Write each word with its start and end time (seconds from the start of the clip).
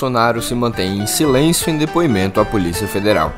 Bolsonaro 0.00 0.40
se 0.40 0.54
mantém 0.54 0.98
em 0.98 1.06
silêncio 1.06 1.68
em 1.68 1.76
depoimento 1.76 2.40
à 2.40 2.44
Polícia 2.44 2.88
Federal. 2.88 3.34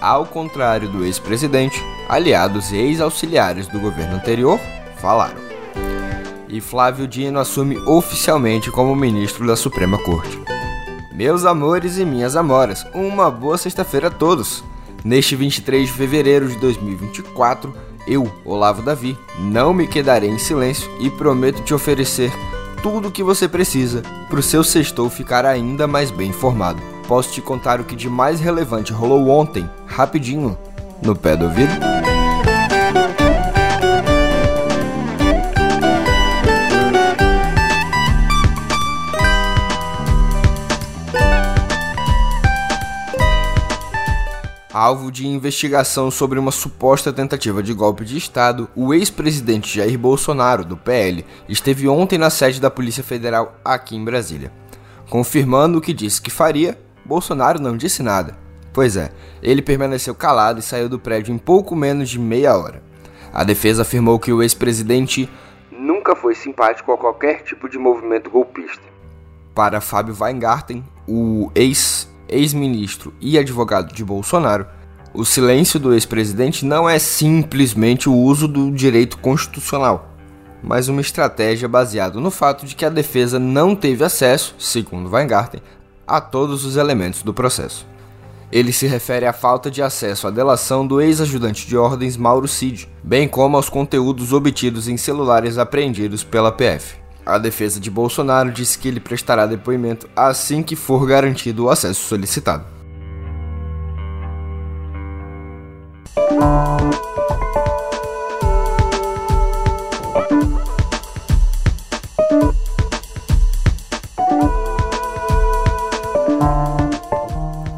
Ao 0.00 0.26
contrário 0.26 0.88
do 0.88 1.04
ex-presidente, 1.04 1.80
aliados 2.08 2.72
e 2.72 2.76
ex-auxiliares 2.76 3.68
do 3.68 3.78
governo 3.78 4.16
anterior 4.16 4.58
falaram. 4.96 5.36
E 6.48 6.60
Flávio 6.60 7.06
Dino 7.06 7.38
assume 7.38 7.78
oficialmente 7.86 8.68
como 8.72 8.96
ministro 8.96 9.46
da 9.46 9.54
Suprema 9.54 9.96
Corte. 9.98 10.40
Meus 11.12 11.44
amores 11.44 11.98
e 11.98 12.04
minhas 12.04 12.34
amoras, 12.34 12.84
uma 12.92 13.30
boa 13.30 13.56
sexta-feira 13.56 14.08
a 14.08 14.10
todos! 14.10 14.64
Neste 15.04 15.36
23 15.36 15.86
de 15.86 15.94
fevereiro 15.94 16.48
de 16.48 16.58
2024, 16.58 17.72
eu, 18.08 18.28
Olavo 18.44 18.82
Davi, 18.82 19.16
não 19.38 19.72
me 19.72 19.86
quedarei 19.86 20.30
em 20.30 20.38
silêncio 20.38 20.90
e 20.98 21.08
prometo 21.08 21.62
te 21.62 21.72
oferecer 21.72 22.32
tudo 22.82 23.08
o 23.08 23.10
que 23.10 23.22
você 23.22 23.48
precisa 23.48 24.02
para 24.28 24.40
o 24.40 24.42
seu 24.42 24.62
sextou 24.62 25.08
ficar 25.10 25.44
ainda 25.44 25.86
mais 25.86 26.10
bem 26.10 26.30
informado. 26.30 26.80
Posso 27.06 27.32
te 27.32 27.40
contar 27.40 27.80
o 27.80 27.84
que 27.84 27.96
de 27.96 28.08
mais 28.08 28.40
relevante 28.40 28.92
rolou 28.92 29.28
ontem, 29.28 29.68
rapidinho, 29.86 30.58
no 31.02 31.16
pé 31.16 31.36
do 31.36 31.46
ouvido? 31.46 31.97
Alvo 44.80 45.10
de 45.10 45.26
investigação 45.26 46.08
sobre 46.08 46.38
uma 46.38 46.52
suposta 46.52 47.12
tentativa 47.12 47.64
de 47.64 47.74
golpe 47.74 48.04
de 48.04 48.16
Estado, 48.16 48.70
o 48.76 48.94
ex-presidente 48.94 49.76
Jair 49.76 49.98
Bolsonaro, 49.98 50.64
do 50.64 50.76
PL, 50.76 51.26
esteve 51.48 51.88
ontem 51.88 52.16
na 52.16 52.30
sede 52.30 52.60
da 52.60 52.70
Polícia 52.70 53.02
Federal 53.02 53.56
aqui 53.64 53.96
em 53.96 54.04
Brasília. 54.04 54.52
Confirmando 55.10 55.78
o 55.78 55.80
que 55.80 55.92
disse 55.92 56.22
que 56.22 56.30
faria, 56.30 56.78
Bolsonaro 57.04 57.60
não 57.60 57.76
disse 57.76 58.04
nada. 58.04 58.38
Pois 58.72 58.96
é, 58.96 59.10
ele 59.42 59.62
permaneceu 59.62 60.14
calado 60.14 60.60
e 60.60 60.62
saiu 60.62 60.88
do 60.88 60.96
prédio 60.96 61.34
em 61.34 61.38
pouco 61.38 61.74
menos 61.74 62.08
de 62.08 62.20
meia 62.20 62.56
hora. 62.56 62.80
A 63.32 63.42
defesa 63.42 63.82
afirmou 63.82 64.16
que 64.20 64.32
o 64.32 64.44
ex-presidente 64.44 65.28
nunca 65.72 66.14
foi 66.14 66.36
simpático 66.36 66.92
a 66.92 66.96
qualquer 66.96 67.42
tipo 67.42 67.68
de 67.68 67.78
movimento 67.78 68.30
golpista. 68.30 68.84
Para 69.56 69.80
Fábio 69.80 70.16
Weingarten, 70.16 70.84
o 71.04 71.50
ex 71.52 72.08
ex-ministro 72.28 73.12
e 73.20 73.38
advogado 73.38 73.92
de 73.92 74.04
Bolsonaro, 74.04 74.66
o 75.18 75.24
silêncio 75.24 75.80
do 75.80 75.92
ex-presidente 75.92 76.64
não 76.64 76.88
é 76.88 76.96
simplesmente 76.96 78.08
o 78.08 78.14
uso 78.14 78.46
do 78.46 78.70
direito 78.70 79.18
constitucional, 79.18 80.14
mas 80.62 80.86
uma 80.86 81.00
estratégia 81.00 81.66
baseada 81.66 82.20
no 82.20 82.30
fato 82.30 82.64
de 82.64 82.76
que 82.76 82.84
a 82.84 82.88
defesa 82.88 83.36
não 83.36 83.74
teve 83.74 84.04
acesso, 84.04 84.54
segundo 84.60 85.10
Weingarten, 85.10 85.60
a 86.06 86.20
todos 86.20 86.64
os 86.64 86.76
elementos 86.76 87.24
do 87.24 87.34
processo. 87.34 87.84
Ele 88.52 88.72
se 88.72 88.86
refere 88.86 89.26
à 89.26 89.32
falta 89.32 89.68
de 89.68 89.82
acesso 89.82 90.28
à 90.28 90.30
delação 90.30 90.86
do 90.86 91.00
ex-ajudante 91.00 91.66
de 91.66 91.76
ordens 91.76 92.16
Mauro 92.16 92.46
Cid, 92.46 92.88
bem 93.02 93.26
como 93.26 93.56
aos 93.56 93.68
conteúdos 93.68 94.32
obtidos 94.32 94.86
em 94.86 94.96
celulares 94.96 95.58
apreendidos 95.58 96.22
pela 96.22 96.52
PF. 96.52 96.94
A 97.26 97.38
defesa 97.38 97.80
de 97.80 97.90
Bolsonaro 97.90 98.52
disse 98.52 98.78
que 98.78 98.86
ele 98.86 99.00
prestará 99.00 99.46
depoimento 99.46 100.08
assim 100.14 100.62
que 100.62 100.76
for 100.76 101.04
garantido 101.04 101.64
o 101.64 101.70
acesso 101.70 102.04
solicitado. 102.04 102.77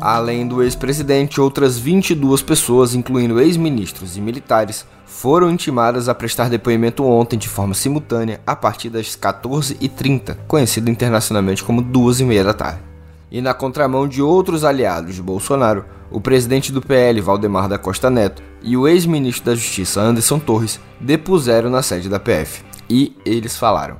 Além 0.00 0.46
do 0.46 0.62
ex-presidente, 0.62 1.40
outras 1.40 1.78
22 1.78 2.42
pessoas, 2.42 2.94
incluindo 2.94 3.40
ex-ministros 3.40 4.16
e 4.16 4.20
militares, 4.20 4.84
foram 5.06 5.50
intimadas 5.50 6.08
a 6.08 6.14
prestar 6.14 6.48
depoimento 6.48 7.04
ontem 7.04 7.38
de 7.38 7.48
forma 7.48 7.74
simultânea 7.74 8.40
a 8.46 8.56
partir 8.56 8.90
das 8.90 9.16
14h30, 9.16 10.36
conhecido 10.48 10.90
internacionalmente 10.90 11.62
como 11.62 11.82
2h30 11.82 12.42
da 12.42 12.52
tarde. 12.52 12.80
E 13.30 13.40
na 13.40 13.54
contramão 13.54 14.08
de 14.08 14.20
outros 14.20 14.64
aliados 14.64 15.14
de 15.14 15.22
Bolsonaro, 15.22 15.84
o 16.10 16.20
presidente 16.20 16.72
do 16.72 16.82
PL, 16.82 17.20
Valdemar 17.20 17.68
da 17.68 17.78
Costa 17.78 18.10
Neto, 18.10 18.42
e 18.62 18.76
o 18.76 18.86
ex-ministro 18.86 19.44
da 19.44 19.54
Justiça, 19.54 20.00
Anderson 20.00 20.38
Torres, 20.38 20.80
depuseram 21.00 21.70
na 21.70 21.82
sede 21.82 22.08
da 22.08 22.20
PF. 22.20 22.62
E 22.88 23.16
eles 23.24 23.56
falaram. 23.56 23.96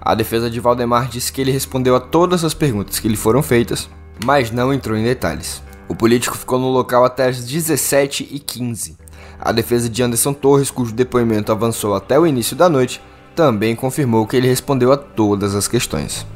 A 0.00 0.14
defesa 0.14 0.50
de 0.50 0.60
Valdemar 0.60 1.08
disse 1.08 1.32
que 1.32 1.40
ele 1.40 1.50
respondeu 1.50 1.96
a 1.96 2.00
todas 2.00 2.44
as 2.44 2.54
perguntas 2.54 2.98
que 2.98 3.08
lhe 3.08 3.16
foram 3.16 3.42
feitas, 3.42 3.88
mas 4.24 4.50
não 4.50 4.72
entrou 4.72 4.96
em 4.96 5.04
detalhes. 5.04 5.62
O 5.88 5.94
político 5.94 6.36
ficou 6.36 6.58
no 6.58 6.68
local 6.68 7.04
até 7.04 7.28
as 7.28 7.38
17h15. 7.38 8.96
A 9.38 9.52
defesa 9.52 9.88
de 9.88 10.02
Anderson 10.02 10.32
Torres, 10.32 10.70
cujo 10.70 10.94
depoimento 10.94 11.52
avançou 11.52 11.94
até 11.94 12.18
o 12.18 12.26
início 12.26 12.56
da 12.56 12.68
noite, 12.68 13.00
também 13.34 13.74
confirmou 13.74 14.26
que 14.26 14.36
ele 14.36 14.48
respondeu 14.48 14.92
a 14.92 14.96
todas 14.96 15.54
as 15.54 15.68
questões. 15.68 16.26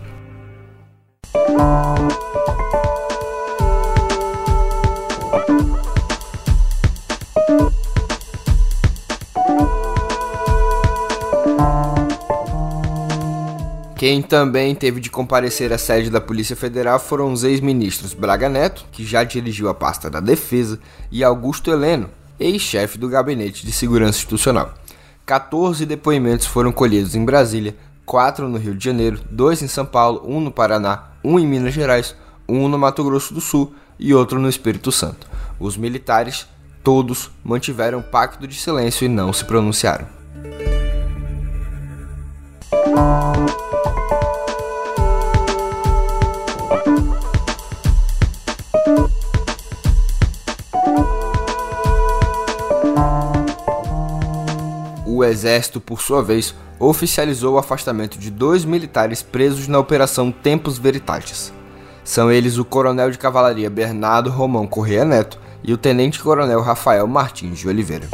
Quem 13.99 14.23
também 14.23 14.77
teve 14.77 15.01
de 15.01 15.11
comparecer 15.11 15.73
à 15.73 15.77
sede 15.77 16.09
da 16.09 16.21
Polícia 16.21 16.55
Federal 16.55 17.01
foram 17.01 17.33
os 17.33 17.43
ex-ministros 17.43 18.15
Braga 18.15 18.49
Neto, 18.49 18.87
que 18.93 19.05
já 19.05 19.25
dirigiu 19.25 19.69
a 19.69 19.75
pasta 19.75 20.09
da 20.09 20.21
Defesa, 20.21 20.79
e 21.11 21.25
Augusto 21.25 21.69
Heleno, 21.69 22.09
ex-chefe 22.39 22.97
do 22.97 23.09
Gabinete 23.09 23.67
de 23.67 23.73
Segurança 23.73 24.19
Institucional. 24.19 24.73
14 25.27 25.85
depoimentos 25.85 26.47
foram 26.47 26.71
colhidos 26.71 27.17
em 27.17 27.25
Brasília, 27.25 27.75
4 28.07 28.49
no 28.49 28.57
Rio 28.57 28.77
de 28.77 28.85
Janeiro, 28.85 29.21
2 29.33 29.63
em 29.63 29.69
São 29.69 29.85
Paulo, 29.85 30.23
1 30.25 30.43
no 30.43 30.53
Paraná, 30.53 31.09
1 31.25 31.41
em 31.41 31.47
Minas 31.49 31.75
Gerais, 31.75 32.15
1 32.49 32.69
no 32.69 32.79
Mato 32.79 33.03
Grosso 33.03 33.35
do 33.35 33.41
Sul 33.41 33.75
e 33.99 34.15
outro 34.15 34.39
no 34.39 34.49
Espírito 34.49 34.93
Santo. 34.93 35.27
Os 35.59 35.77
militares, 35.77 36.47
todos, 36.85 37.33
mantiveram 37.43 38.01
pacto 38.01 38.47
de 38.47 38.55
silêncio 38.55 39.07
e 39.07 39.09
não 39.09 39.33
se 39.33 39.45
pronunciaram. 39.45 40.18
Exército, 55.29 55.81
por 55.81 56.01
sua 56.01 56.23
vez, 56.23 56.55
oficializou 56.79 57.55
o 57.55 57.59
afastamento 57.59 58.19
de 58.19 58.31
dois 58.31 58.65
militares 58.65 59.23
presos 59.23 59.69
na 59.69 59.79
Operação 59.79 60.31
Tempos 60.31 60.79
Veritatis. 60.79 61.53
São 62.05 62.31
eles 62.31 62.57
o 62.57 62.65
Coronel 62.65 63.11
de 63.11 63.19
Cavalaria 63.19 63.69
Bernardo 63.69 64.31
Romão 64.31 64.67
Correia 64.67 65.05
Neto 65.05 65.39
e 65.63 65.73
o 65.73 65.77
Tenente 65.77 66.21
Coronel 66.23 66.63
Rafael 66.63 67.07
Martins 67.07 67.59
de 67.59 67.69
Oliveira. 67.69 68.09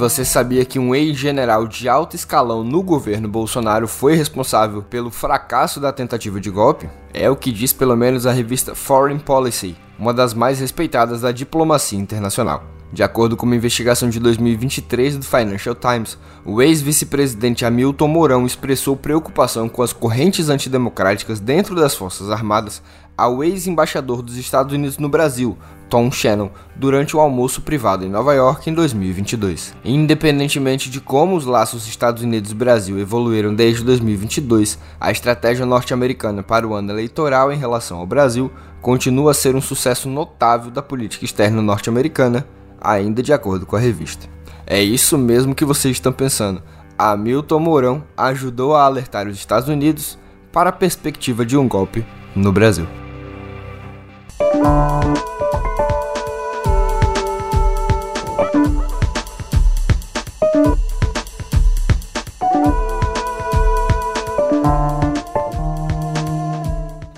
Você 0.00 0.24
sabia 0.24 0.64
que 0.64 0.78
um 0.78 0.94
ex-general 0.94 1.66
de 1.66 1.86
alto 1.86 2.16
escalão 2.16 2.64
no 2.64 2.82
governo 2.82 3.28
Bolsonaro 3.28 3.86
foi 3.86 4.14
responsável 4.14 4.82
pelo 4.82 5.10
fracasso 5.10 5.78
da 5.78 5.92
tentativa 5.92 6.40
de 6.40 6.48
golpe? 6.48 6.88
É 7.12 7.28
o 7.28 7.36
que 7.36 7.52
diz 7.52 7.74
pelo 7.74 7.94
menos 7.94 8.24
a 8.24 8.32
revista 8.32 8.74
Foreign 8.74 9.20
Policy, 9.20 9.76
uma 9.98 10.14
das 10.14 10.32
mais 10.32 10.58
respeitadas 10.58 11.20
da 11.20 11.32
diplomacia 11.32 11.98
internacional. 11.98 12.64
De 12.90 13.02
acordo 13.02 13.36
com 13.36 13.44
uma 13.44 13.54
investigação 13.54 14.08
de 14.08 14.18
2023 14.18 15.18
do 15.18 15.22
Financial 15.22 15.74
Times, 15.74 16.16
o 16.46 16.62
ex-vice-presidente 16.62 17.66
Hamilton 17.66 18.08
Mourão 18.08 18.46
expressou 18.46 18.96
preocupação 18.96 19.68
com 19.68 19.82
as 19.82 19.92
correntes 19.92 20.48
antidemocráticas 20.48 21.38
dentro 21.38 21.74
das 21.74 21.94
Forças 21.94 22.30
Armadas 22.30 22.82
ao 23.18 23.44
ex-embaixador 23.44 24.22
dos 24.22 24.38
Estados 24.38 24.72
Unidos 24.72 24.96
no 24.96 25.10
Brasil, 25.10 25.58
Tom 25.90 26.10
Shannon, 26.10 26.50
durante 26.76 27.16
um 27.16 27.20
almoço 27.20 27.62
privado 27.62 28.06
em 28.06 28.08
Nova 28.08 28.32
York 28.32 28.70
em 28.70 28.72
2022. 28.72 29.74
Independentemente 29.84 30.88
de 30.88 31.00
como 31.00 31.34
os 31.34 31.44
laços 31.44 31.88
Estados 31.88 32.22
Unidos-Brasil 32.22 32.98
evoluíram 33.00 33.52
desde 33.52 33.82
2022, 33.82 34.78
a 35.00 35.10
estratégia 35.10 35.66
norte-americana 35.66 36.44
para 36.44 36.66
o 36.66 36.72
ano 36.72 36.92
eleitoral 36.92 37.52
em 37.52 37.58
relação 37.58 37.98
ao 37.98 38.06
Brasil 38.06 38.50
continua 38.80 39.32
a 39.32 39.34
ser 39.34 39.56
um 39.56 39.60
sucesso 39.60 40.08
notável 40.08 40.70
da 40.70 40.80
política 40.80 41.24
externa 41.24 41.60
norte-americana, 41.60 42.46
ainda 42.80 43.22
de 43.22 43.32
acordo 43.32 43.66
com 43.66 43.74
a 43.74 43.80
revista. 43.80 44.28
É 44.64 44.80
isso 44.80 45.18
mesmo 45.18 45.54
que 45.54 45.64
vocês 45.64 45.96
estão 45.96 46.12
pensando. 46.12 46.62
Hamilton 46.96 47.58
Mourão 47.58 48.04
ajudou 48.16 48.76
a 48.76 48.84
alertar 48.84 49.26
os 49.26 49.36
Estados 49.36 49.68
Unidos 49.68 50.16
para 50.52 50.70
a 50.70 50.72
perspectiva 50.72 51.44
de 51.44 51.56
um 51.56 51.66
golpe 51.66 52.06
no 52.34 52.52
Brasil. 52.52 52.86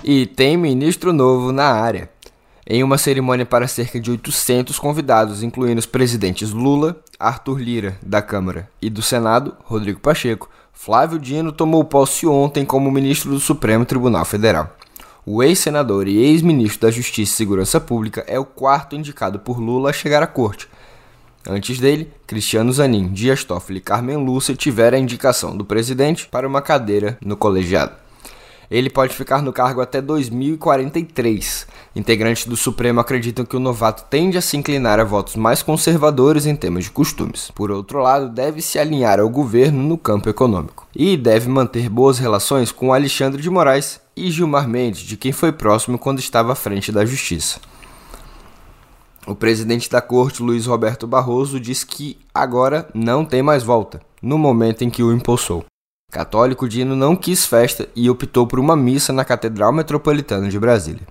E 0.03 0.25
tem 0.25 0.57
ministro 0.57 1.13
novo 1.13 1.53
na 1.53 1.63
área. 1.63 2.09
Em 2.67 2.83
uma 2.83 2.97
cerimônia 2.97 3.45
para 3.45 3.69
cerca 3.69 4.01
de 4.01 4.11
800 4.11 4.77
convidados, 4.77 5.41
incluindo 5.41 5.79
os 5.79 5.85
presidentes 5.85 6.51
Lula, 6.51 6.97
Arthur 7.17 7.57
Lira, 7.57 7.97
da 8.01 8.21
Câmara, 8.21 8.69
e 8.81 8.89
do 8.89 9.01
Senado, 9.01 9.55
Rodrigo 9.63 10.01
Pacheco, 10.01 10.49
Flávio 10.73 11.17
Dino 11.17 11.53
tomou 11.53 11.85
posse 11.85 12.27
ontem 12.27 12.65
como 12.65 12.91
ministro 12.91 13.31
do 13.31 13.39
Supremo 13.39 13.85
Tribunal 13.85 14.25
Federal. 14.25 14.75
O 15.25 15.41
ex-senador 15.41 16.05
e 16.09 16.17
ex-ministro 16.17 16.81
da 16.81 16.91
Justiça 16.91 17.31
e 17.31 17.37
Segurança 17.37 17.79
Pública 17.79 18.25
é 18.27 18.37
o 18.37 18.43
quarto 18.43 18.97
indicado 18.97 19.39
por 19.39 19.57
Lula 19.57 19.91
a 19.91 19.93
chegar 19.93 20.21
à 20.21 20.27
corte. 20.27 20.67
Antes 21.47 21.79
dele, 21.79 22.11
Cristiano 22.27 22.73
Zanin, 22.73 23.07
Dias 23.07 23.45
Toffoli 23.45 23.77
e 23.77 23.81
Carmen 23.81 24.17
Lúcia 24.17 24.53
tiveram 24.53 24.97
a 24.97 25.01
indicação 25.01 25.55
do 25.55 25.63
presidente 25.63 26.27
para 26.27 26.47
uma 26.47 26.61
cadeira 26.61 27.17
no 27.23 27.37
colegiado. 27.37 28.02
Ele 28.69 28.89
pode 28.89 29.15
ficar 29.15 29.41
no 29.41 29.53
cargo 29.53 29.81
até 29.81 30.01
2043. 30.01 31.67
Integrantes 31.95 32.45
do 32.45 32.57
Supremo 32.57 32.99
acreditam 32.99 33.45
que 33.45 33.55
o 33.55 33.59
novato 33.59 34.05
tende 34.09 34.37
a 34.37 34.41
se 34.41 34.57
inclinar 34.57 34.99
a 34.99 35.03
votos 35.03 35.35
mais 35.35 35.61
conservadores 35.61 36.45
em 36.45 36.55
temas 36.55 36.85
de 36.85 36.91
costumes. 36.91 37.51
Por 37.53 37.71
outro 37.71 37.99
lado, 37.99 38.29
deve 38.29 38.61
se 38.61 38.79
alinhar 38.79 39.19
ao 39.19 39.29
governo 39.29 39.81
no 39.81 39.97
campo 39.97 40.29
econômico. 40.29 40.87
E 40.95 41.15
deve 41.15 41.49
manter 41.49 41.89
boas 41.89 42.17
relações 42.17 42.71
com 42.71 42.93
Alexandre 42.93 43.41
de 43.41 43.49
Moraes 43.49 43.99
e 44.15 44.29
Gilmar 44.31 44.67
Mendes, 44.67 45.01
de 45.01 45.17
quem 45.17 45.31
foi 45.31 45.51
próximo 45.51 45.97
quando 45.97 46.19
estava 46.19 46.53
à 46.53 46.55
frente 46.55 46.91
da 46.91 47.05
Justiça. 47.05 47.59
O 49.25 49.33
presidente 49.33 49.89
da 49.89 50.01
corte, 50.01 50.43
Luiz 50.43 50.65
Roberto 50.65 51.07
Barroso, 51.07 51.59
diz 51.59 51.83
que 51.83 52.17
agora 52.33 52.87
não 52.93 53.23
tem 53.23 53.41
mais 53.41 53.63
volta, 53.63 54.01
no 54.21 54.37
momento 54.37 54.83
em 54.83 54.89
que 54.89 55.01
o 55.01 55.13
impulsou. 55.13 55.65
Católico 56.13 56.69
Dino 56.69 56.95
não 56.95 57.15
quis 57.15 57.43
festa 57.43 57.89
e 57.95 58.07
optou 58.07 58.45
por 58.45 58.59
uma 58.59 58.75
missa 58.75 59.11
na 59.11 59.25
Catedral 59.25 59.73
Metropolitana 59.73 60.47
de 60.47 60.59
Brasília. 60.59 61.01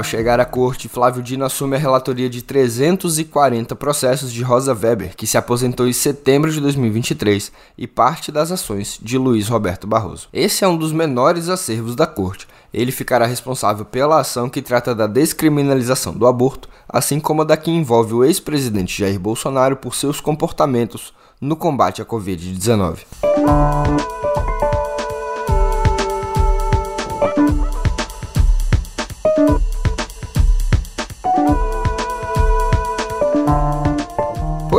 Ao 0.00 0.04
chegar 0.04 0.40
à 0.40 0.46
corte, 0.46 0.88
Flávio 0.88 1.22
Dino 1.22 1.44
assume 1.44 1.76
a 1.76 1.78
relatoria 1.78 2.30
de 2.30 2.40
340 2.40 3.76
processos 3.76 4.32
de 4.32 4.42
Rosa 4.42 4.72
Weber, 4.72 5.14
que 5.14 5.26
se 5.26 5.36
aposentou 5.36 5.86
em 5.86 5.92
setembro 5.92 6.50
de 6.50 6.58
2023, 6.58 7.52
e 7.76 7.86
parte 7.86 8.32
das 8.32 8.50
ações 8.50 8.98
de 9.02 9.18
Luiz 9.18 9.46
Roberto 9.46 9.86
Barroso. 9.86 10.30
Esse 10.32 10.64
é 10.64 10.68
um 10.68 10.78
dos 10.78 10.90
menores 10.90 11.50
acervos 11.50 11.94
da 11.94 12.06
corte. 12.06 12.48
Ele 12.72 12.90
ficará 12.90 13.26
responsável 13.26 13.84
pela 13.84 14.18
ação 14.18 14.48
que 14.48 14.62
trata 14.62 14.94
da 14.94 15.06
descriminalização 15.06 16.14
do 16.14 16.26
aborto, 16.26 16.66
assim 16.88 17.20
como 17.20 17.42
a 17.42 17.44
da 17.44 17.58
que 17.58 17.70
envolve 17.70 18.14
o 18.14 18.24
ex-presidente 18.24 19.02
Jair 19.02 19.20
Bolsonaro 19.20 19.76
por 19.76 19.94
seus 19.94 20.18
comportamentos 20.18 21.12
no 21.38 21.56
combate 21.56 22.00
à 22.00 22.06
Covid-19. 22.06 23.00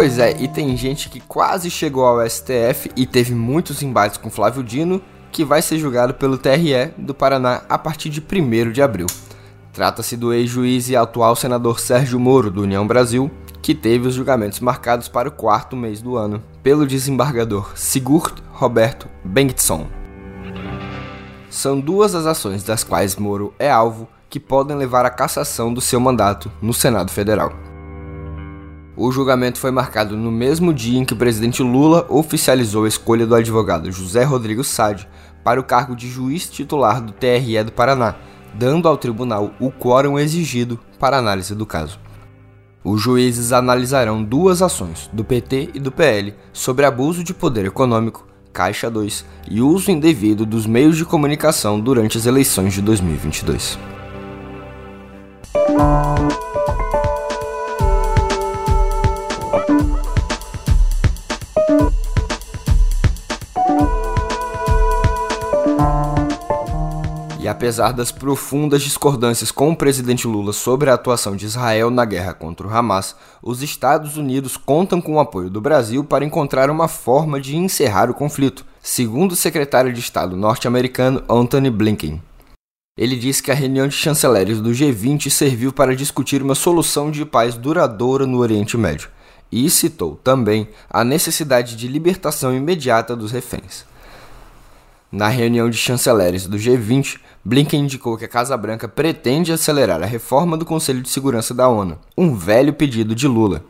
Pois 0.01 0.17
é, 0.17 0.35
e 0.39 0.47
tem 0.47 0.75
gente 0.75 1.09
que 1.09 1.19
quase 1.19 1.69
chegou 1.69 2.03
ao 2.03 2.27
STF 2.27 2.89
e 2.95 3.05
teve 3.05 3.35
muitos 3.35 3.83
embates 3.83 4.17
com 4.17 4.31
Flávio 4.31 4.63
Dino, 4.63 4.99
que 5.31 5.45
vai 5.45 5.61
ser 5.61 5.77
julgado 5.77 6.15
pelo 6.15 6.39
TRE 6.39 6.91
do 6.97 7.13
Paraná 7.13 7.61
a 7.69 7.77
partir 7.77 8.09
de 8.09 8.19
1 8.19 8.71
de 8.71 8.81
abril. 8.81 9.05
Trata-se 9.71 10.17
do 10.17 10.33
ex-juiz 10.33 10.89
e 10.89 10.95
atual 10.95 11.35
senador 11.35 11.79
Sérgio 11.79 12.19
Moro, 12.19 12.49
do 12.49 12.63
União 12.63 12.87
Brasil, 12.87 13.29
que 13.61 13.75
teve 13.75 14.07
os 14.07 14.15
julgamentos 14.15 14.59
marcados 14.59 15.07
para 15.07 15.29
o 15.29 15.31
quarto 15.31 15.75
mês 15.75 16.01
do 16.01 16.17
ano, 16.17 16.41
pelo 16.63 16.87
desembargador 16.87 17.73
Sigurd 17.75 18.41
Roberto 18.53 19.07
Bengtson. 19.23 19.85
São 21.47 21.79
duas 21.79 22.15
as 22.15 22.25
ações 22.25 22.63
das 22.63 22.83
quais 22.83 23.17
Moro 23.17 23.53
é 23.59 23.69
alvo 23.69 24.09
que 24.31 24.39
podem 24.39 24.75
levar 24.75 25.05
à 25.05 25.11
cassação 25.11 25.71
do 25.71 25.79
seu 25.79 25.99
mandato 25.99 26.51
no 26.59 26.73
Senado 26.73 27.11
Federal. 27.11 27.53
O 28.95 29.11
julgamento 29.11 29.57
foi 29.57 29.71
marcado 29.71 30.17
no 30.17 30.31
mesmo 30.31 30.73
dia 30.73 30.99
em 30.99 31.05
que 31.05 31.13
o 31.13 31.17
presidente 31.17 31.63
Lula 31.63 32.05
oficializou 32.09 32.83
a 32.83 32.87
escolha 32.87 33.25
do 33.25 33.35
advogado 33.35 33.91
José 33.91 34.23
Rodrigo 34.23 34.63
Sade 34.63 35.07
para 35.43 35.59
o 35.59 35.63
cargo 35.63 35.95
de 35.95 36.09
juiz 36.09 36.49
titular 36.49 37.01
do 37.01 37.13
TRE 37.13 37.63
do 37.63 37.71
Paraná, 37.71 38.15
dando 38.53 38.87
ao 38.87 38.97
tribunal 38.97 39.51
o 39.59 39.71
quórum 39.71 40.19
exigido 40.19 40.77
para 40.99 41.17
análise 41.17 41.55
do 41.55 41.65
caso. 41.65 41.99
Os 42.83 42.99
juízes 42.99 43.53
analisarão 43.53 44.23
duas 44.23 44.61
ações, 44.61 45.09
do 45.13 45.23
PT 45.23 45.69
e 45.73 45.79
do 45.79 45.91
PL, 45.91 46.35
sobre 46.51 46.85
abuso 46.85 47.23
de 47.23 47.33
poder 47.33 47.65
econômico, 47.65 48.27
Caixa 48.51 48.89
2 48.89 49.25
e 49.49 49.61
uso 49.61 49.91
indevido 49.91 50.45
dos 50.45 50.65
meios 50.65 50.97
de 50.97 51.05
comunicação 51.05 51.79
durante 51.79 52.17
as 52.17 52.25
eleições 52.25 52.73
de 52.73 52.81
2022. 52.81 53.79
Apesar 67.47 67.91
das 67.91 68.11
profundas 68.11 68.83
discordâncias 68.83 69.51
com 69.51 69.71
o 69.71 69.75
presidente 69.75 70.27
Lula 70.27 70.53
sobre 70.53 70.89
a 70.89 70.93
atuação 70.93 71.35
de 71.35 71.45
Israel 71.45 71.89
na 71.89 72.05
guerra 72.05 72.33
contra 72.33 72.67
o 72.67 72.69
Hamas, 72.69 73.15
os 73.41 73.63
Estados 73.63 74.17
Unidos 74.17 74.57
contam 74.57 75.01
com 75.01 75.15
o 75.15 75.19
apoio 75.19 75.49
do 75.49 75.59
Brasil 75.59 76.03
para 76.03 76.23
encontrar 76.23 76.69
uma 76.69 76.87
forma 76.87 77.41
de 77.41 77.55
encerrar 77.55 78.11
o 78.11 78.13
conflito, 78.13 78.65
segundo 78.81 79.31
o 79.31 79.35
secretário 79.35 79.91
de 79.91 79.99
Estado 79.99 80.35
norte-americano 80.37 81.23
Anthony 81.27 81.69
Blinken. 81.69 82.21
Ele 82.97 83.15
disse 83.15 83.41
que 83.41 83.49
a 83.49 83.55
reunião 83.55 83.87
de 83.87 83.95
chanceleres 83.95 84.61
do 84.61 84.69
G20 84.69 85.29
serviu 85.29 85.73
para 85.73 85.95
discutir 85.95 86.43
uma 86.43 86.53
solução 86.53 87.09
de 87.09 87.25
paz 87.25 87.55
duradoura 87.55 88.27
no 88.27 88.37
Oriente 88.37 88.77
Médio, 88.77 89.09
e 89.51 89.69
citou 89.69 90.15
também 90.23 90.69
a 90.89 91.03
necessidade 91.03 91.75
de 91.75 91.87
libertação 91.87 92.55
imediata 92.55 93.15
dos 93.15 93.31
reféns. 93.31 93.85
Na 95.11 95.27
reunião 95.27 95.69
de 95.69 95.77
chanceleres 95.77 96.47
do 96.47 96.57
G20, 96.57 97.19
Blinken 97.43 97.81
indicou 97.81 98.17
que 98.17 98.23
a 98.23 98.29
Casa 98.29 98.55
Branca 98.55 98.87
pretende 98.87 99.51
acelerar 99.51 100.01
a 100.01 100.05
reforma 100.05 100.55
do 100.55 100.63
Conselho 100.63 101.01
de 101.01 101.09
Segurança 101.09 101.53
da 101.53 101.67
ONU, 101.67 101.99
um 102.17 102.33
velho 102.33 102.71
pedido 102.71 103.13
de 103.13 103.27
Lula. 103.27 103.61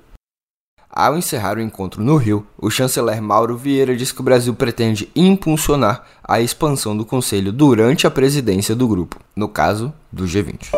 Ao 0.88 1.18
encerrar 1.18 1.58
o 1.58 1.62
encontro 1.62 2.04
no 2.04 2.16
Rio, 2.16 2.46
o 2.56 2.70
chanceler 2.70 3.20
Mauro 3.24 3.58
Vieira 3.58 3.96
disse 3.96 4.14
que 4.14 4.22
o 4.22 4.24
Brasil 4.24 4.54
pretende 4.54 5.10
impulsionar 5.16 6.06
a 6.24 6.40
expansão 6.40 6.96
do 6.96 7.06
Conselho 7.06 7.52
durante 7.52 8.06
a 8.06 8.12
presidência 8.12 8.76
do 8.76 8.88
grupo, 8.88 9.18
no 9.36 9.48
caso 9.50 9.92
do 10.12 10.26
G20. 10.26 10.70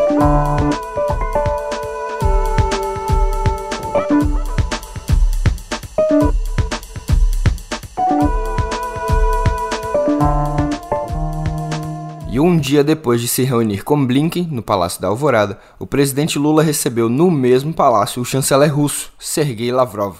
Um 12.44 12.58
dia 12.58 12.84
depois 12.84 13.22
de 13.22 13.28
se 13.28 13.42
reunir 13.42 13.82
com 13.82 14.04
Blinken 14.04 14.48
no 14.50 14.62
Palácio 14.62 15.00
da 15.00 15.08
Alvorada, 15.08 15.58
o 15.78 15.86
presidente 15.86 16.38
Lula 16.38 16.62
recebeu 16.62 17.08
no 17.08 17.30
mesmo 17.30 17.72
palácio 17.72 18.20
o 18.20 18.24
chanceler 18.24 18.74
russo, 18.74 19.12
Sergei 19.18 19.72
Lavrov. 19.72 20.16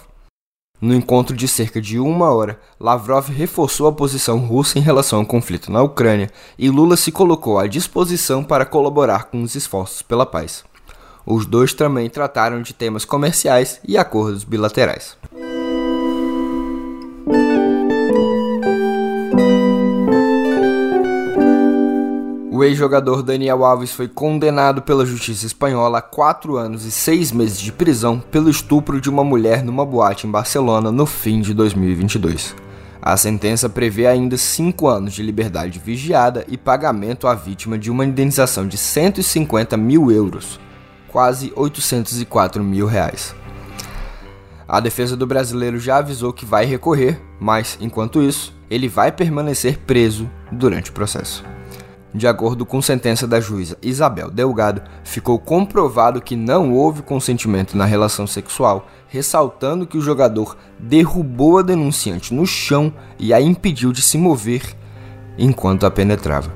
No 0.81 0.93
encontro 0.93 1.35
de 1.35 1.47
cerca 1.47 1.79
de 1.79 1.99
uma 1.99 2.31
hora, 2.31 2.59
Lavrov 2.79 3.29
reforçou 3.29 3.87
a 3.87 3.93
posição 3.93 4.39
russa 4.39 4.79
em 4.79 4.81
relação 4.81 5.19
ao 5.19 5.25
conflito 5.25 5.71
na 5.71 5.83
Ucrânia 5.83 6.29
e 6.57 6.69
Lula 6.69 6.97
se 6.97 7.11
colocou 7.11 7.59
à 7.59 7.67
disposição 7.67 8.43
para 8.43 8.65
colaborar 8.65 9.25
com 9.25 9.43
os 9.43 9.55
esforços 9.55 10.01
pela 10.01 10.25
paz. 10.25 10.63
Os 11.25 11.45
dois 11.45 11.73
também 11.73 12.09
trataram 12.09 12.61
de 12.61 12.73
temas 12.73 13.05
comerciais 13.05 13.79
e 13.87 13.97
acordos 13.97 14.43
bilaterais. 14.43 15.15
O 22.55 22.63
ex-jogador 22.63 23.21
Daniel 23.21 23.65
Alves 23.65 23.91
foi 23.91 24.07
condenado 24.07 24.81
pela 24.81 25.05
justiça 25.05 25.45
espanhola 25.45 25.97
a 25.97 26.01
quatro 26.01 26.55
anos 26.55 26.85
e 26.85 26.89
seis 26.89 27.29
meses 27.29 27.59
de 27.59 27.69
prisão 27.69 28.17
pelo 28.17 28.49
estupro 28.49 29.01
de 29.01 29.09
uma 29.09 29.25
mulher 29.25 29.61
numa 29.61 29.85
boate 29.85 30.25
em 30.25 30.31
Barcelona 30.31 30.89
no 30.89 31.05
fim 31.05 31.41
de 31.41 31.53
2022. 31.53 32.55
A 33.01 33.17
sentença 33.17 33.67
prevê 33.67 34.07
ainda 34.07 34.37
cinco 34.37 34.87
anos 34.87 35.11
de 35.11 35.21
liberdade 35.21 35.79
vigiada 35.79 36.45
e 36.47 36.55
pagamento 36.55 37.27
à 37.27 37.35
vítima 37.35 37.77
de 37.77 37.91
uma 37.91 38.05
indenização 38.05 38.65
de 38.65 38.77
150 38.77 39.75
mil 39.75 40.09
euros, 40.09 40.57
quase 41.09 41.51
804 41.57 42.63
mil 42.63 42.87
reais. 42.87 43.35
A 44.65 44.79
defesa 44.79 45.17
do 45.17 45.27
brasileiro 45.27 45.77
já 45.77 45.97
avisou 45.97 46.31
que 46.31 46.45
vai 46.45 46.63
recorrer, 46.63 47.19
mas, 47.37 47.77
enquanto 47.81 48.23
isso, 48.23 48.55
ele 48.69 48.87
vai 48.87 49.11
permanecer 49.11 49.77
preso 49.79 50.31
durante 50.53 50.89
o 50.89 50.93
processo. 50.93 51.54
De 52.15 52.27
acordo 52.27 52.65
com 52.65 52.81
sentença 52.81 53.27
da 53.27 53.41
juíza 53.41 53.77
Isabel 53.81 54.31
Delgado, 54.31 54.81
ficou 55.03 55.37
comprovado 55.37 56.21
que 56.21 56.33
não 56.33 56.71
houve 56.71 57.01
consentimento 57.01 57.75
na 57.75 57.83
relação 57.83 58.25
sexual, 58.25 58.87
ressaltando 59.09 59.85
que 59.85 59.97
o 59.97 60.01
jogador 60.01 60.55
derrubou 60.79 61.57
a 61.57 61.61
denunciante 61.61 62.33
no 62.33 62.45
chão 62.45 62.93
e 63.19 63.33
a 63.33 63.41
impediu 63.41 63.91
de 63.91 64.01
se 64.01 64.17
mover 64.17 64.63
enquanto 65.37 65.85
a 65.85 65.91
penetrava. 65.91 66.53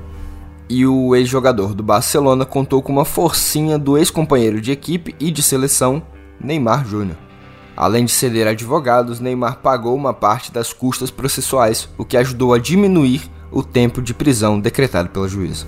E 0.66 0.86
o 0.86 1.14
ex-jogador 1.14 1.74
do 1.74 1.82
Barcelona 1.82 2.46
contou 2.46 2.80
com 2.80 2.92
uma 2.92 3.04
forcinha 3.04 3.78
do 3.78 3.98
ex-companheiro 3.98 4.62
de 4.62 4.72
equipe 4.72 5.14
e 5.20 5.30
de 5.30 5.42
seleção, 5.42 6.02
Neymar 6.42 6.86
Júnior. 6.86 7.18
Além 7.76 8.06
de 8.06 8.12
ceder 8.12 8.46
advogados, 8.46 9.20
Neymar 9.20 9.58
pagou 9.58 9.94
uma 9.94 10.14
parte 10.14 10.50
das 10.50 10.72
custas 10.72 11.10
processuais, 11.10 11.86
o 11.98 12.04
que 12.04 12.16
ajudou 12.16 12.54
a 12.54 12.58
diminuir 12.58 13.30
o 13.50 13.62
tempo 13.62 14.00
de 14.00 14.14
prisão 14.14 14.60
decretado 14.60 15.08
pela 15.08 15.28
juíza. 15.28 15.66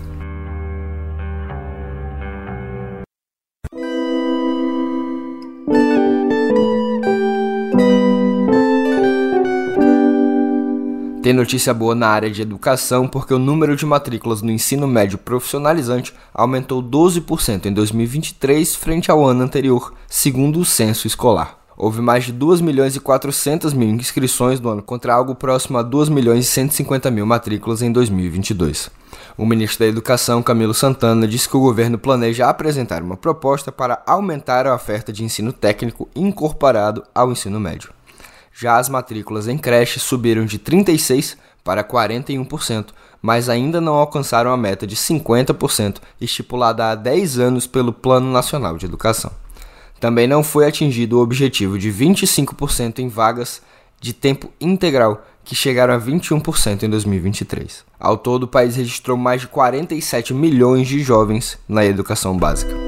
Tem 11.22 11.32
notícia 11.32 11.72
boa 11.72 11.94
na 11.94 12.08
área 12.08 12.28
de 12.28 12.42
educação 12.42 13.06
porque 13.06 13.32
o 13.32 13.38
número 13.38 13.76
de 13.76 13.86
matrículas 13.86 14.42
no 14.42 14.50
ensino 14.50 14.88
médio 14.88 15.16
profissionalizante 15.16 16.12
aumentou 16.34 16.82
12% 16.82 17.66
em 17.66 17.72
2023 17.72 18.74
frente 18.74 19.08
ao 19.08 19.24
ano 19.24 19.44
anterior, 19.44 19.94
segundo 20.08 20.58
o 20.58 20.64
censo 20.64 21.06
escolar. 21.06 21.61
Houve 21.76 22.00
mais 22.00 22.24
de 22.24 22.32
2 22.32 22.60
milhões 22.60 22.94
e 22.96 23.00
400 23.00 23.72
mil 23.72 23.88
inscrições 23.90 24.60
no 24.60 24.68
ano 24.68 24.82
contra 24.82 25.14
algo 25.14 25.34
próximo 25.34 25.78
a 25.78 25.82
2 25.82 26.08
milhões 26.08 26.44
e 26.44 26.48
150 26.48 27.10
mil 27.10 27.24
matrículas 27.24 27.82
em 27.82 27.90
2022. 27.90 28.90
O 29.36 29.46
ministro 29.46 29.80
da 29.80 29.86
Educação, 29.86 30.42
Camilo 30.42 30.74
Santana, 30.74 31.26
disse 31.26 31.48
que 31.48 31.56
o 31.56 31.60
governo 31.60 31.98
planeja 31.98 32.48
apresentar 32.48 33.02
uma 33.02 33.16
proposta 33.16 33.72
para 33.72 34.02
aumentar 34.06 34.66
a 34.66 34.74
oferta 34.74 35.12
de 35.12 35.24
ensino 35.24 35.52
técnico 35.52 36.08
incorporado 36.14 37.02
ao 37.14 37.32
ensino 37.32 37.58
médio. 37.58 37.90
Já 38.54 38.76
as 38.76 38.88
matrículas 38.88 39.48
em 39.48 39.56
creche 39.56 39.98
subiram 39.98 40.44
de 40.44 40.58
36% 40.58 41.36
para 41.64 41.82
41%, 41.82 42.88
mas 43.22 43.48
ainda 43.48 43.80
não 43.80 43.94
alcançaram 43.94 44.52
a 44.52 44.56
meta 44.56 44.86
de 44.86 44.96
50% 44.96 45.98
estipulada 46.20 46.90
há 46.90 46.94
10 46.94 47.38
anos 47.38 47.66
pelo 47.66 47.92
Plano 47.92 48.30
Nacional 48.30 48.76
de 48.76 48.84
Educação. 48.84 49.41
Também 50.02 50.26
não 50.26 50.42
foi 50.42 50.66
atingido 50.66 51.16
o 51.16 51.22
objetivo 51.22 51.78
de 51.78 51.88
25% 51.88 52.98
em 52.98 53.06
vagas 53.06 53.62
de 54.00 54.12
tempo 54.12 54.50
integral, 54.60 55.24
que 55.44 55.54
chegaram 55.54 55.94
a 55.94 56.00
21% 56.00 56.82
em 56.82 56.90
2023. 56.90 57.84
Ao 58.00 58.16
todo, 58.16 58.42
o 58.42 58.48
país 58.48 58.74
registrou 58.74 59.16
mais 59.16 59.42
de 59.42 59.46
47 59.46 60.34
milhões 60.34 60.88
de 60.88 60.98
jovens 60.98 61.56
na 61.68 61.84
educação 61.84 62.36
básica. 62.36 62.81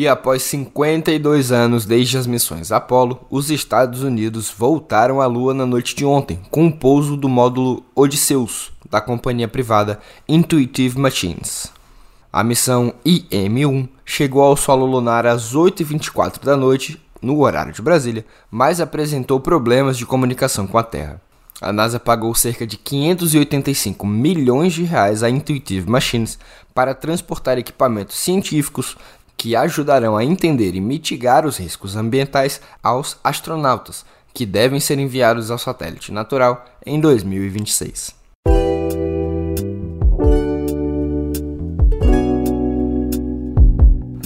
E 0.00 0.08
após 0.08 0.44
52 0.44 1.52
anos 1.52 1.84
desde 1.84 2.16
as 2.16 2.26
missões 2.26 2.72
Apollo, 2.72 3.20
os 3.28 3.50
Estados 3.50 4.02
Unidos 4.02 4.50
voltaram 4.50 5.20
à 5.20 5.26
Lua 5.26 5.52
na 5.52 5.66
noite 5.66 5.94
de 5.94 6.06
ontem, 6.06 6.40
com 6.50 6.68
o 6.68 6.72
pouso 6.72 7.18
do 7.18 7.28
módulo 7.28 7.84
Odysseus, 7.94 8.72
da 8.90 8.98
companhia 8.98 9.46
privada 9.46 10.00
Intuitive 10.26 10.98
Machines. 10.98 11.70
A 12.32 12.42
missão 12.42 12.94
IM-1 13.04 13.90
chegou 14.02 14.40
ao 14.40 14.56
solo 14.56 14.86
lunar 14.86 15.26
às 15.26 15.54
8h24 15.54 16.42
da 16.42 16.56
noite, 16.56 16.98
no 17.20 17.38
horário 17.38 17.74
de 17.74 17.82
Brasília, 17.82 18.24
mas 18.50 18.80
apresentou 18.80 19.38
problemas 19.38 19.98
de 19.98 20.06
comunicação 20.06 20.66
com 20.66 20.78
a 20.78 20.82
Terra. 20.82 21.20
A 21.60 21.74
NASA 21.74 22.00
pagou 22.00 22.34
cerca 22.34 22.66
de 22.66 22.78
585 22.78 24.06
milhões 24.06 24.72
de 24.72 24.82
reais 24.82 25.22
à 25.22 25.28
Intuitive 25.28 25.90
Machines 25.90 26.38
para 26.74 26.94
transportar 26.94 27.58
equipamentos 27.58 28.16
científicos, 28.16 28.96
que 29.40 29.56
ajudarão 29.56 30.18
a 30.18 30.22
entender 30.22 30.74
e 30.74 30.82
mitigar 30.82 31.46
os 31.46 31.56
riscos 31.56 31.96
ambientais 31.96 32.60
aos 32.82 33.16
astronautas, 33.24 34.04
que 34.34 34.44
devem 34.44 34.78
ser 34.78 34.98
enviados 34.98 35.50
ao 35.50 35.56
satélite 35.56 36.12
natural 36.12 36.62
em 36.84 37.00
2026. 37.00 38.14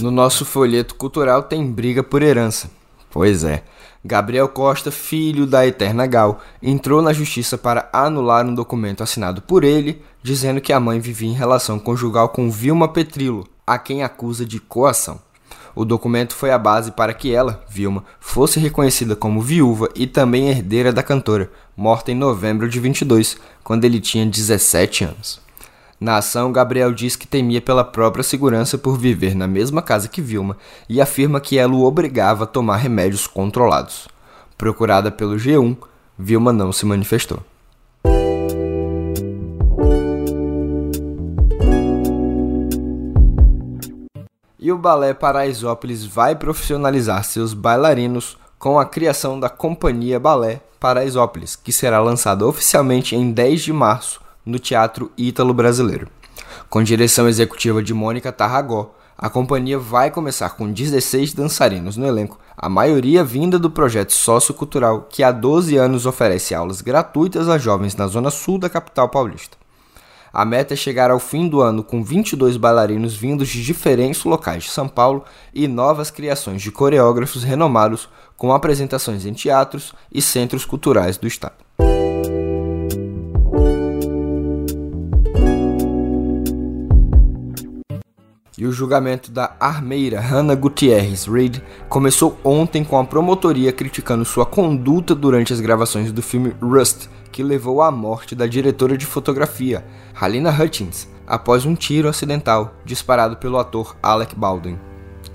No 0.01 0.11
nosso 0.11 0.43
folheto 0.43 0.95
cultural 0.95 1.43
tem 1.43 1.65
briga 1.65 2.03
por 2.03 2.21
herança. 2.21 2.69
Pois 3.09 3.45
é, 3.45 3.63
Gabriel 4.03 4.49
Costa, 4.49 4.91
filho 4.91 5.47
da 5.47 5.65
Eterna 5.65 6.05
Gal, 6.05 6.41
entrou 6.61 7.01
na 7.01 7.13
justiça 7.13 7.57
para 7.57 7.87
anular 7.93 8.45
um 8.45 8.53
documento 8.53 9.01
assinado 9.01 9.41
por 9.41 9.63
ele, 9.63 10.01
dizendo 10.21 10.59
que 10.59 10.73
a 10.73 10.79
mãe 10.81 10.99
vivia 10.99 11.29
em 11.29 11.33
relação 11.33 11.79
conjugal 11.79 12.27
com 12.27 12.51
Vilma 12.51 12.89
Petrilo, 12.89 13.47
a 13.65 13.77
quem 13.77 14.03
acusa 14.03 14.45
de 14.45 14.59
coação. 14.59 15.19
O 15.75 15.83
documento 15.83 16.33
foi 16.33 16.51
a 16.51 16.57
base 16.57 16.91
para 16.91 17.13
que 17.13 17.33
ela, 17.33 17.63
Vilma, 17.67 18.05
fosse 18.19 18.59
reconhecida 18.59 19.15
como 19.15 19.41
viúva 19.41 19.89
e 19.93 20.07
também 20.07 20.49
herdeira 20.49 20.93
da 20.93 21.03
cantora, 21.03 21.51
morta 21.75 22.11
em 22.11 22.15
novembro 22.15 22.69
de 22.69 22.79
22, 22.79 23.37
quando 23.63 23.83
ele 23.83 23.99
tinha 23.99 24.25
17 24.25 25.03
anos. 25.03 25.41
Na 25.99 26.17
ação, 26.17 26.51
Gabriel 26.51 26.93
diz 26.93 27.15
que 27.15 27.27
temia 27.27 27.61
pela 27.61 27.83
própria 27.83 28.23
segurança 28.23 28.77
por 28.77 28.97
viver 28.97 29.35
na 29.35 29.47
mesma 29.47 29.81
casa 29.81 30.07
que 30.07 30.21
Vilma 30.21 30.57
e 30.87 31.01
afirma 31.01 31.41
que 31.41 31.57
ela 31.57 31.73
o 31.73 31.83
obrigava 31.83 32.43
a 32.43 32.47
tomar 32.47 32.77
remédios 32.77 33.27
controlados. 33.27 34.07
Procurada 34.57 35.11
pelo 35.11 35.35
G1, 35.35 35.75
Vilma 36.17 36.53
não 36.53 36.71
se 36.71 36.85
manifestou. 36.85 37.41
E 44.65 44.71
o 44.71 44.77
Balé 44.79 45.13
Paraisópolis 45.13 46.03
vai 46.03 46.35
profissionalizar 46.35 47.23
seus 47.23 47.53
bailarinos 47.53 48.35
com 48.57 48.79
a 48.79 48.85
criação 48.87 49.39
da 49.39 49.47
Companhia 49.47 50.19
Balé 50.19 50.59
Paraisópolis, 50.79 51.55
que 51.55 51.71
será 51.71 51.99
lançada 51.99 52.47
oficialmente 52.47 53.15
em 53.15 53.31
10 53.31 53.61
de 53.61 53.71
março 53.71 54.19
no 54.43 54.57
Teatro 54.57 55.11
Ítalo 55.15 55.53
Brasileiro. 55.53 56.07
Com 56.67 56.81
direção 56.81 57.29
executiva 57.29 57.83
de 57.83 57.93
Mônica 57.93 58.31
Tarragó, 58.31 58.95
a 59.15 59.29
companhia 59.29 59.77
vai 59.77 60.09
começar 60.09 60.49
com 60.49 60.71
16 60.71 61.35
dançarinos 61.35 61.95
no 61.95 62.07
elenco, 62.07 62.39
a 62.57 62.67
maioria 62.67 63.23
vinda 63.23 63.59
do 63.59 63.69
projeto 63.69 64.13
sociocultural 64.13 65.05
que 65.07 65.21
há 65.21 65.31
12 65.31 65.77
anos 65.77 66.07
oferece 66.07 66.55
aulas 66.55 66.81
gratuitas 66.81 67.47
a 67.49 67.59
jovens 67.59 67.95
na 67.95 68.07
zona 68.07 68.31
sul 68.31 68.57
da 68.57 68.67
capital 68.67 69.09
paulista. 69.09 69.57
A 70.35 70.43
meta 70.43 70.73
é 70.73 70.75
chegar 70.75 71.11
ao 71.11 71.17
fim 71.17 71.47
do 71.47 71.61
ano 71.61 71.81
com 71.81 72.03
22 72.03 72.57
bailarinos 72.57 73.15
vindos 73.15 73.47
de 73.47 73.63
diferentes 73.63 74.25
locais 74.25 74.65
de 74.65 74.69
São 74.69 74.85
Paulo 74.85 75.23
e 75.53 75.65
novas 75.65 76.11
criações 76.11 76.61
de 76.61 76.73
coreógrafos 76.73 77.45
renomados 77.45 78.09
com 78.35 78.51
apresentações 78.51 79.25
em 79.25 79.31
teatros 79.31 79.93
e 80.13 80.21
centros 80.21 80.65
culturais 80.65 81.15
do 81.15 81.25
estado. 81.25 81.55
E 88.57 88.65
o 88.65 88.73
julgamento 88.73 89.31
da 89.31 89.55
armeira 89.57 90.19
Hannah 90.19 90.55
Gutierrez 90.55 91.27
Reid 91.27 91.63
começou 91.87 92.37
ontem 92.43 92.83
com 92.83 92.99
a 92.99 93.05
promotoria 93.05 93.71
criticando 93.71 94.25
sua 94.25 94.45
conduta 94.45 95.15
durante 95.15 95.53
as 95.53 95.61
gravações 95.61 96.11
do 96.11 96.21
filme 96.21 96.53
Rust, 96.61 97.07
que 97.35 97.43
levou 97.43 97.81
à 97.81 97.91
morte 97.91 98.33
da 98.33 98.47
diretora 98.47 98.97
de 98.97 99.05
fotografia, 99.05 99.83
Halina 100.17 100.49
Hutchins, 100.49 101.05
após 101.27 101.65
um 101.65 101.75
tiro 101.75 102.07
acidental 102.07 102.75
disparado 102.85 103.35
pelo 103.35 103.57
ator 103.59 103.93
Alec 104.01 104.33
Baldwin. 104.33 104.79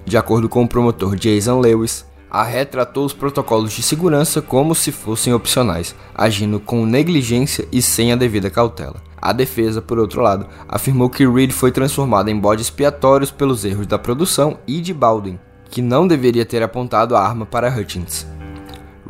De 0.07 0.16
acordo 0.16 0.49
com 0.49 0.62
o 0.64 0.66
promotor 0.66 1.14
Jason 1.14 1.61
Lewis, 1.61 2.07
a 2.30 2.42
retratou 2.42 3.04
os 3.04 3.12
protocolos 3.12 3.75
de 3.75 3.83
segurança 3.83 4.40
como 4.40 4.75
se 4.75 4.90
fossem 4.90 5.35
opcionais, 5.35 5.95
agindo 6.14 6.59
com 6.59 6.87
negligência 6.87 7.69
e 7.71 7.83
sem 7.83 8.14
a 8.14 8.16
devida 8.16 8.49
cautela. 8.49 8.97
A 9.21 9.35
defesa, 9.35 9.83
por 9.83 9.99
outro 9.99 10.23
lado, 10.23 10.47
afirmou 10.66 11.11
que 11.11 11.28
Reed 11.28 11.52
foi 11.52 11.71
transformado 11.71 12.30
em 12.30 12.40
bode 12.40 12.62
expiatórios 12.62 13.30
pelos 13.30 13.62
erros 13.62 13.87
da 13.87 13.99
produção 13.99 14.57
e 14.66 14.80
de 14.80 14.95
Baldwin, 14.95 15.38
que 15.69 15.83
não 15.83 16.09
deveria 16.09 16.47
ter 16.47 16.62
apontado 16.62 17.14
a 17.14 17.21
arma 17.21 17.45
para 17.45 17.69
Hutchins. 17.69 18.26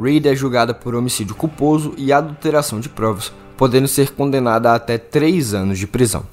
Reed 0.03 0.25
é 0.25 0.35
julgada 0.35 0.73
por 0.73 0.95
homicídio 0.95 1.35
culposo 1.35 1.93
e 1.99 2.11
adulteração 2.11 2.81
de 2.81 2.89
provas, 2.89 3.31
podendo 3.55 3.87
ser 3.87 4.13
condenada 4.13 4.71
a 4.71 4.77
até 4.77 4.97
três 4.97 5.53
anos 5.53 5.79
de 5.79 5.87
prisão. 5.87 6.25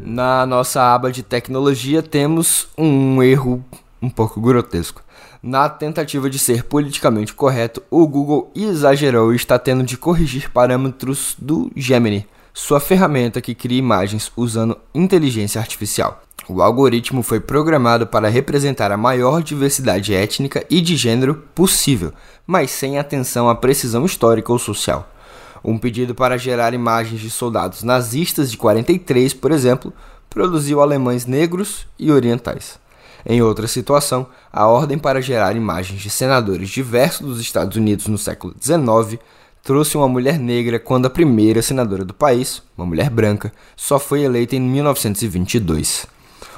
Na 0.00 0.46
nossa 0.46 0.94
aba 0.94 1.12
de 1.12 1.22
tecnologia 1.22 2.02
temos 2.02 2.68
um 2.78 3.22
erro 3.22 3.62
um 4.00 4.08
pouco 4.08 4.40
grotesco. 4.40 5.02
Na 5.42 5.68
tentativa 5.68 6.30
de 6.30 6.38
ser 6.38 6.64
politicamente 6.64 7.34
correto, 7.34 7.82
o 7.90 8.06
Google 8.06 8.50
exagerou 8.54 9.32
e 9.32 9.36
está 9.36 9.58
tendo 9.58 9.82
de 9.82 9.98
corrigir 9.98 10.50
parâmetros 10.50 11.36
do 11.38 11.70
Gemini 11.76 12.26
sua 12.60 12.78
ferramenta 12.78 13.40
que 13.40 13.54
cria 13.54 13.78
imagens 13.78 14.30
usando 14.36 14.76
inteligência 14.94 15.58
artificial. 15.58 16.22
O 16.46 16.60
algoritmo 16.60 17.22
foi 17.22 17.40
programado 17.40 18.06
para 18.06 18.28
representar 18.28 18.92
a 18.92 18.98
maior 18.98 19.42
diversidade 19.42 20.14
étnica 20.14 20.64
e 20.68 20.82
de 20.82 20.94
gênero 20.94 21.34
possível, 21.54 22.12
mas 22.46 22.70
sem 22.70 22.98
atenção 22.98 23.48
à 23.48 23.54
precisão 23.54 24.04
histórica 24.04 24.52
ou 24.52 24.58
social. 24.58 25.10
Um 25.64 25.78
pedido 25.78 26.14
para 26.14 26.36
gerar 26.36 26.74
imagens 26.74 27.20
de 27.20 27.30
soldados 27.30 27.82
nazistas 27.82 28.50
de 28.50 28.58
43, 28.58 29.32
por 29.32 29.52
exemplo, 29.52 29.90
produziu 30.28 30.82
alemães 30.82 31.24
negros 31.24 31.86
e 31.98 32.12
orientais. 32.12 32.78
Em 33.24 33.40
outra 33.40 33.66
situação, 33.66 34.26
a 34.52 34.66
ordem 34.66 34.98
para 34.98 35.22
gerar 35.22 35.56
imagens 35.56 36.00
de 36.02 36.10
senadores 36.10 36.68
diversos 36.68 37.26
dos 37.26 37.40
Estados 37.40 37.76
Unidos 37.76 38.06
no 38.06 38.18
século 38.18 38.54
XIX 38.60 39.18
trouxe 39.62 39.96
uma 39.96 40.08
mulher 40.08 40.38
negra 40.38 40.78
quando 40.78 41.06
a 41.06 41.10
primeira 41.10 41.62
senadora 41.62 42.04
do 42.04 42.14
país, 42.14 42.62
uma 42.76 42.86
mulher 42.86 43.10
branca, 43.10 43.52
só 43.76 43.98
foi 43.98 44.22
eleita 44.22 44.56
em 44.56 44.60
1922. 44.60 46.06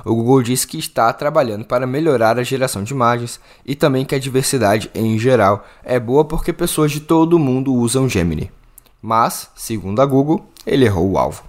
O 0.05 0.15
Google 0.15 0.43
diz 0.43 0.65
que 0.65 0.79
está 0.79 1.13
trabalhando 1.13 1.65
para 1.65 1.87
melhorar 1.87 2.39
a 2.39 2.43
geração 2.43 2.83
de 2.83 2.93
imagens 2.93 3.39
e 3.65 3.75
também 3.75 4.05
que 4.05 4.15
a 4.15 4.19
diversidade 4.19 4.91
em 4.95 5.19
geral 5.19 5.65
é 5.85 5.99
boa 6.01 6.25
porque 6.25 6.53
pessoas 6.53 6.91
de 6.91 7.01
todo 7.01 7.35
o 7.35 7.39
mundo 7.39 7.73
usam 7.73 8.09
Gemini. 8.09 8.51
Mas, 9.01 9.51
segundo 9.55 10.01
a 10.01 10.07
Google, 10.07 10.45
ele 10.67 10.85
errou 10.85 11.11
o 11.11 11.19
alvo. 11.19 11.45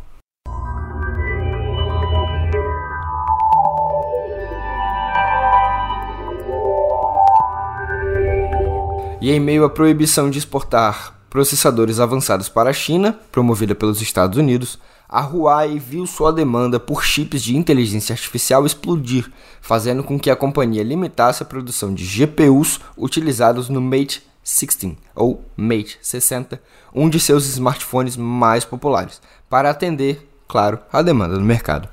E 9.21 9.31
em 9.31 9.39
meio 9.39 9.63
à 9.63 9.69
proibição 9.69 10.29
de 10.29 10.37
exportar 10.37 11.22
processadores 11.33 11.99
avançados 11.99 12.47
para 12.47 12.69
a 12.69 12.73
China, 12.73 13.19
promovida 13.31 13.73
pelos 13.73 13.99
Estados 14.03 14.37
Unidos, 14.37 14.77
a 15.09 15.21
Huawei 15.21 15.79
viu 15.79 16.05
sua 16.05 16.31
demanda 16.31 16.79
por 16.79 17.03
chips 17.03 17.41
de 17.41 17.57
inteligência 17.57 18.13
artificial 18.13 18.67
explodir, 18.67 19.31
fazendo 19.59 20.03
com 20.03 20.19
que 20.19 20.29
a 20.29 20.35
companhia 20.35 20.83
limitasse 20.83 21.41
a 21.41 21.45
produção 21.45 21.91
de 21.91 22.05
GPUs 22.05 22.79
utilizados 22.95 23.67
no 23.67 23.81
Mate 23.81 24.21
16 24.43 24.95
ou 25.15 25.43
Mate 25.57 25.97
60, 26.03 26.61
um 26.93 27.09
de 27.09 27.19
seus 27.19 27.47
smartphones 27.47 28.15
mais 28.15 28.63
populares, 28.63 29.19
para 29.49 29.71
atender, 29.71 30.29
claro, 30.47 30.77
a 30.93 31.01
demanda 31.01 31.33
do 31.33 31.41
mercado. 31.41 31.89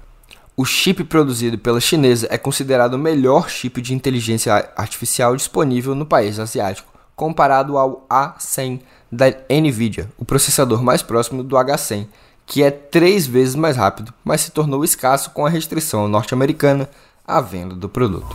O 0.55 0.67
chip 0.67 1.03
produzido 1.05 1.57
pela 1.57 1.81
chinesa 1.81 2.29
é 2.31 2.37
considerado 2.37 2.93
o 2.93 2.99
melhor 2.99 3.49
chip 3.49 3.81
de 3.81 3.95
inteligência 3.95 4.71
artificial 4.77 5.35
disponível 5.35 5.95
no 5.95 6.05
país 6.05 6.39
asiático 6.39 6.90
comparado 7.21 7.77
ao 7.77 8.07
A100 8.09 8.81
da 9.13 9.27
Nvidia, 9.51 10.11
o 10.17 10.25
processador 10.25 10.83
mais 10.83 11.03
próximo 11.03 11.45
do 11.45 11.55
H100, 11.55 12.07
que 12.47 12.63
é 12.63 12.71
três 12.71 13.27
vezes 13.27 13.55
mais 13.55 13.77
rápido, 13.77 14.15
mas 14.25 14.41
se 14.41 14.51
tornou 14.51 14.83
escasso 14.83 15.29
com 15.33 15.45
a 15.45 15.51
restrição 15.51 16.09
norte-americana 16.09 16.89
à 17.29 17.39
venda 17.43 17.75
do 17.75 17.91
produto. 17.91 18.35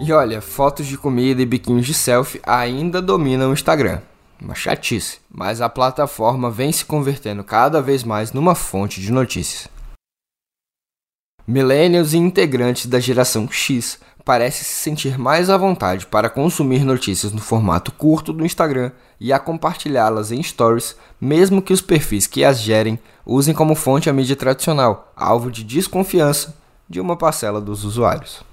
E 0.00 0.12
olha, 0.12 0.40
fotos 0.40 0.86
de 0.86 0.96
comida 0.96 1.42
e 1.42 1.46
biquinhos 1.46 1.84
de 1.84 1.94
selfie 1.94 2.40
ainda 2.46 3.02
dominam 3.02 3.50
o 3.50 3.54
Instagram. 3.54 3.98
Uma 4.40 4.54
chatice, 4.54 5.18
mas 5.28 5.60
a 5.60 5.68
plataforma 5.68 6.48
vem 6.48 6.70
se 6.70 6.84
convertendo 6.84 7.42
cada 7.42 7.82
vez 7.82 8.04
mais 8.04 8.32
numa 8.32 8.54
fonte 8.54 9.00
de 9.00 9.10
notícias. 9.10 9.68
Millennials 11.50 12.12
e 12.12 12.18
integrantes 12.18 12.84
da 12.84 13.00
geração 13.00 13.50
X 13.50 13.98
parecem 14.22 14.64
se 14.64 14.82
sentir 14.82 15.18
mais 15.18 15.48
à 15.48 15.56
vontade 15.56 16.04
para 16.04 16.28
consumir 16.28 16.84
notícias 16.84 17.32
no 17.32 17.40
formato 17.40 17.90
curto 17.90 18.34
do 18.34 18.44
Instagram 18.44 18.92
e 19.18 19.32
a 19.32 19.38
compartilhá-las 19.38 20.30
em 20.30 20.42
stories, 20.42 20.94
mesmo 21.18 21.62
que 21.62 21.72
os 21.72 21.80
perfis 21.80 22.26
que 22.26 22.44
as 22.44 22.60
gerem 22.60 22.98
usem 23.24 23.54
como 23.54 23.74
fonte 23.74 24.10
a 24.10 24.12
mídia 24.12 24.36
tradicional, 24.36 25.10
alvo 25.16 25.50
de 25.50 25.64
desconfiança 25.64 26.54
de 26.86 27.00
uma 27.00 27.16
parcela 27.16 27.62
dos 27.62 27.82
usuários. 27.82 28.47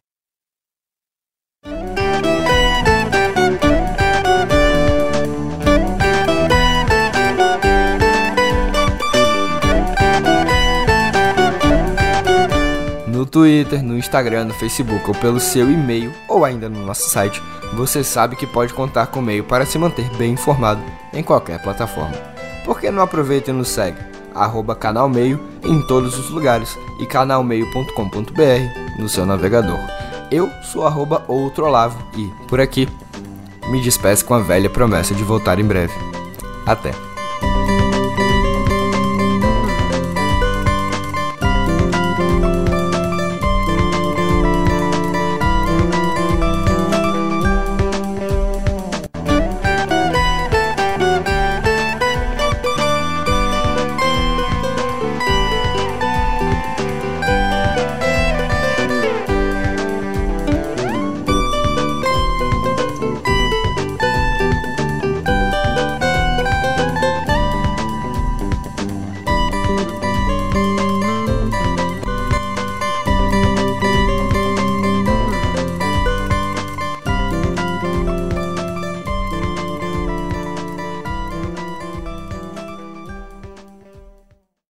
No 13.15 13.25
Twitter, 13.25 13.81
no 13.81 13.97
Instagram, 13.97 14.45
no 14.45 14.53
Facebook 14.53 15.07
ou 15.07 15.15
pelo 15.15 15.39
seu 15.39 15.71
e-mail 15.71 16.11
ou 16.27 16.43
ainda 16.43 16.67
no 16.67 16.85
nosso 16.85 17.09
site, 17.09 17.41
você 17.73 18.03
sabe 18.03 18.35
que 18.35 18.45
pode 18.45 18.73
contar 18.73 19.07
com 19.07 19.19
o 19.19 19.23
meio 19.23 19.43
para 19.45 19.65
se 19.65 19.77
manter 19.77 20.09
bem 20.17 20.33
informado 20.33 20.81
em 21.13 21.23
qualquer 21.23 21.61
plataforma. 21.61 22.15
Por 22.65 22.79
que 22.79 22.91
não 22.91 23.01
aproveita 23.01 23.51
e 23.51 23.53
nos 23.53 23.69
segue? 23.69 23.97
Arroba 24.33 24.75
Canal 24.75 25.07
Meio 25.07 25.39
em 25.63 25.81
todos 25.87 26.19
os 26.19 26.29
lugares 26.29 26.77
e 26.99 27.05
canalmeio.com.br 27.05 28.99
no 28.99 29.07
seu 29.07 29.25
navegador. 29.25 29.79
Eu 30.29 30.49
sou 30.63 30.85
arroba 30.85 31.23
outro 31.27 31.65
Olavo 31.65 31.97
e, 32.17 32.29
por 32.49 32.59
aqui, 32.59 32.89
me 33.69 33.81
despeço 33.81 34.25
com 34.25 34.33
a 34.33 34.41
velha 34.41 34.69
promessa 34.69 35.15
de 35.15 35.23
voltar 35.23 35.57
em 35.57 35.65
breve. 35.65 35.93
Até! 36.65 37.14